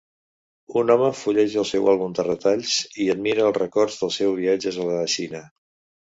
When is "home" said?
0.93-1.09